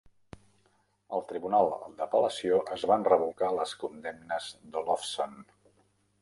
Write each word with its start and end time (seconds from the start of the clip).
Al 1.17 1.23
tribunal 1.31 1.69
d'apel·lació, 1.99 2.57
es 2.77 2.87
van 2.93 3.05
revocar 3.09 3.51
les 3.59 3.75
condemnes 3.85 4.49
d'Olofsson. 4.75 5.39